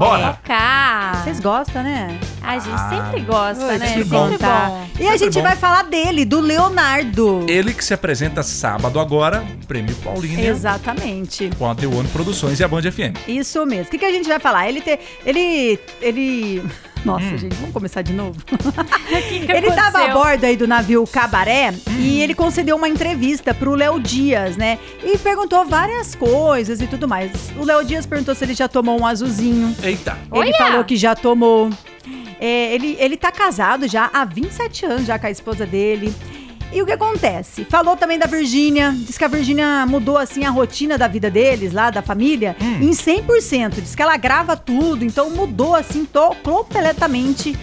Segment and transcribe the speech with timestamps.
[0.00, 0.38] Bora!
[1.22, 2.18] Vocês gostam, né?
[2.42, 2.88] A gente Ah.
[2.88, 3.86] sempre gosta, Vou né?
[3.86, 4.68] Sempre contar.
[4.70, 4.86] bom.
[4.98, 5.42] E a Sempre gente bom.
[5.42, 7.44] vai falar dele, do Leonardo.
[7.46, 11.50] Ele que se apresenta sábado agora, Prêmio Paulínia, Exatamente.
[11.58, 13.14] com a The One Produções e a Band FM.
[13.28, 13.84] Isso mesmo.
[13.84, 14.70] O que, que a gente vai falar?
[14.70, 16.62] Ele te, ele ele
[17.04, 17.38] Nossa, Hum.
[17.38, 18.38] gente, vamos começar de novo.
[18.44, 21.98] que que ele estava a bordo aí do navio Cabaré Hum.
[21.98, 24.78] e ele concedeu uma entrevista pro Léo Dias, né?
[25.02, 27.30] E perguntou várias coisas e tudo mais.
[27.56, 29.74] O Léo Dias perguntou se ele já tomou um azulzinho.
[29.82, 30.18] Eita!
[30.32, 30.54] Ele Olha!
[30.58, 31.70] falou que já tomou.
[32.38, 36.14] É, ele, ele tá casado já há 27 anos já com a esposa dele.
[36.72, 37.64] E o que acontece?
[37.64, 38.94] Falou também da Virgínia.
[38.96, 42.90] Diz que a Virgínia mudou assim a rotina da vida deles, lá da família, em
[42.90, 43.80] 100%.
[43.80, 47.58] Diz que ela grava tudo, então mudou assim to- completamente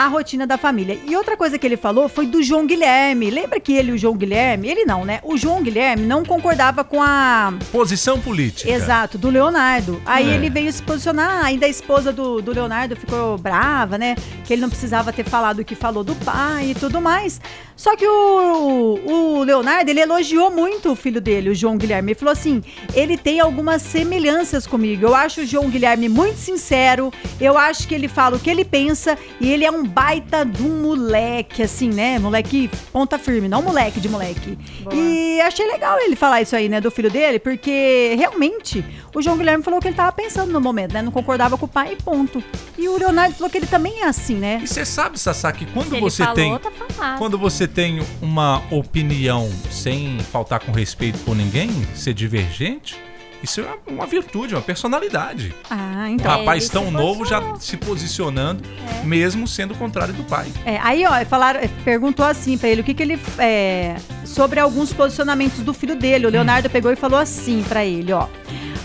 [0.00, 0.98] a rotina da família.
[1.06, 3.28] E outra coisa que ele falou foi do João Guilherme.
[3.28, 5.20] Lembra que ele o João Guilherme, ele não, né?
[5.22, 8.70] O João Guilherme não concordava com a Posição política.
[8.70, 10.00] Exato, do Leonardo.
[10.06, 10.34] Aí É.
[10.34, 14.16] ele veio se posicionar, ainda a esposa do, do Leonardo ficou brava, né?
[14.46, 17.38] Que ele não precisava ter falado o que falou do pai e tudo mais.
[17.76, 22.12] Só que o, o Leonardo, ele elogiou muito o filho dele, o João Guilherme.
[22.12, 22.62] Ele falou assim:
[22.94, 25.06] ele tem algumas semelhanças comigo.
[25.06, 28.64] Eu acho o João Guilherme muito sincero, eu acho que ele fala o que ele
[28.64, 32.18] pensa e ele é um baita de um moleque, assim, né?
[32.18, 34.56] Moleque ponta firme, não moleque de moleque.
[34.82, 34.94] Boa.
[34.94, 39.36] E achei legal ele falar isso aí, né, do filho dele, porque realmente o João
[39.36, 41.02] Guilherme falou que ele tava pensando no momento, né?
[41.02, 42.42] Não concordava com o pai e ponto.
[42.78, 44.60] E o Leonardo falou que ele também é assim, né?
[44.62, 46.58] E você sabe, Sassá, que quando Se você falou, tem.
[46.96, 47.16] tá.
[47.18, 52.96] Quando você tem uma opinião sem faltar com respeito por ninguém, ser divergente,
[53.42, 55.54] isso é uma virtude, uma personalidade.
[55.70, 56.30] Ah, Um então.
[56.38, 58.62] rapaz tão novo já se posicionando,
[59.04, 60.46] mesmo sendo o contrário do pai.
[60.64, 63.18] É, aí, ó, falaram, perguntou assim pra ele o que que ele.
[63.38, 66.26] é, sobre alguns posicionamentos do filho dele.
[66.26, 68.26] O Leonardo pegou e falou assim pra ele, ó.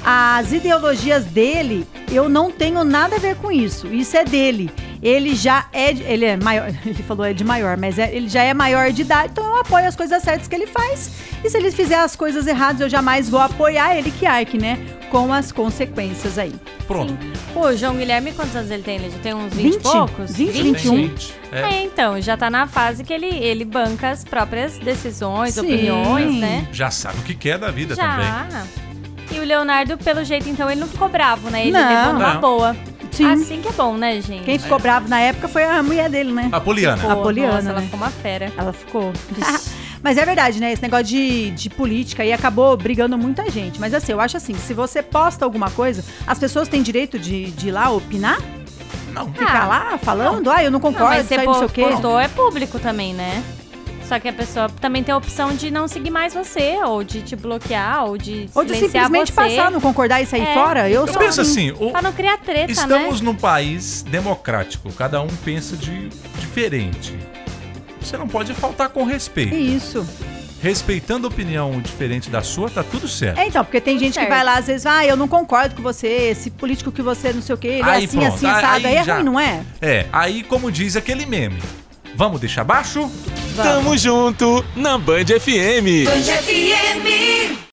[0.03, 3.87] As ideologias dele, eu não tenho nada a ver com isso.
[3.87, 4.69] Isso é dele.
[5.01, 5.93] Ele já é.
[5.93, 6.69] de- Ele é maior.
[6.85, 9.57] Ele falou é de maior, mas é- ele já é maior de idade, então eu
[9.61, 11.11] apoio as coisas certas que ele faz.
[11.43, 14.79] E se ele fizer as coisas erradas, eu jamais vou apoiar ele que arque, né?
[15.11, 16.53] Com as consequências aí.
[16.87, 17.11] Pronto.
[17.11, 17.33] Sim.
[17.53, 18.95] Pô, o João Guilherme, quantos anos ele tem?
[18.97, 19.75] Ele já tem uns 20, 20?
[19.75, 20.35] e poucos?
[20.35, 20.95] 20, Tem 21.
[20.97, 21.61] gente, é.
[21.61, 25.61] É, então, já tá na fase que ele, ele banca as próprias decisões, Sim.
[25.61, 26.67] opiniões, né?
[26.71, 28.25] Já sabe o que quer da vida também.
[28.25, 28.47] Já.
[29.31, 31.63] E o Leonardo, pelo jeito, então, ele não ficou bravo, né?
[31.63, 31.89] Ele Não.
[32.13, 32.39] levou Não.
[32.41, 32.75] boa.
[33.15, 33.25] Sim.
[33.31, 34.43] Assim que é bom, né, gente?
[34.43, 36.49] Quem ficou bravo na época foi a mulher dele, né?
[36.51, 37.01] A Poliana.
[37.01, 37.85] Pô, A Poliana, nossa, ela né?
[37.85, 38.51] ficou uma fera.
[38.57, 39.11] Ela ficou.
[40.03, 40.71] Mas é verdade, né?
[40.71, 43.79] Esse negócio de, de política aí acabou brigando muita gente.
[43.79, 47.49] Mas assim, eu acho assim, se você posta alguma coisa, as pessoas têm direito de,
[47.51, 48.37] de ir lá opinar?
[49.11, 49.27] Não.
[49.31, 50.51] Ficar Ah, lá falando?
[50.51, 51.81] Ah, eu não Não, concordo, mas isso você aí não sei o quê.
[51.85, 53.41] postou é público também, né?
[54.07, 57.21] Só que a pessoa também tem a opção de não seguir mais você, ou de
[57.23, 59.55] te bloquear, ou de Ou de simplesmente você.
[59.55, 60.53] passar, não concordar e sair É.
[60.53, 60.87] fora.
[60.89, 63.25] Eu, Eu sou penso assim, o- Pra não criar treta, estamos né?
[63.25, 67.17] num país democrático, cada um pensa de diferente.
[67.99, 69.55] Você não pode faltar com respeito.
[69.55, 70.07] Isso.
[70.61, 73.39] Respeitando a opinião diferente da sua, tá tudo certo.
[73.39, 74.29] É, então, porque tem gente que certo.
[74.29, 77.41] vai lá, às vezes, ah, eu não concordo com você, esse político que você não
[77.41, 78.75] sei o quê, ele Aí é assim, pronto, assim, aí- assado.
[78.75, 79.61] Aí, aí é já- ruim, não é?
[79.81, 81.59] É, aí como diz aquele meme,
[82.15, 83.11] vamos deixar baixo?
[83.55, 86.05] Tamo junto na Band FM.
[86.05, 87.34] Band FM.